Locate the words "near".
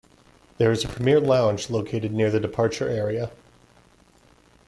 2.11-2.31